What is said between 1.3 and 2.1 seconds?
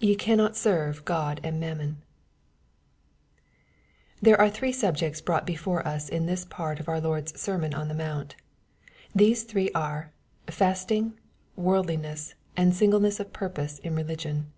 and mammon.